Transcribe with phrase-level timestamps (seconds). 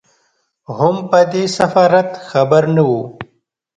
[0.77, 3.01] هم په دې سفارت خبر نه وو.